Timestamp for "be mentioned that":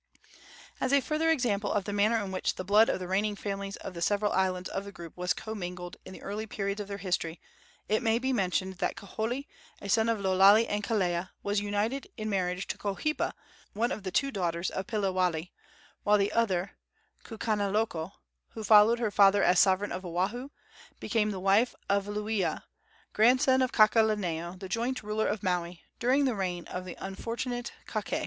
8.17-8.95